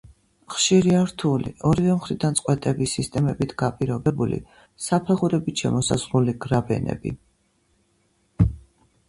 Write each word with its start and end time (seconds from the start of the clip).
ხშირია 0.51 1.01
რთული, 1.09 1.51
ორივე 1.71 1.97
მხრიდან 1.97 2.37
წყვეტების 2.39 2.95
სისტემებით 2.99 3.53
გაპირობებული 3.63 4.41
საფეხურებით 4.87 5.65
შემოსაზღვრული 5.65 6.37
გრაბენები. 6.49 7.15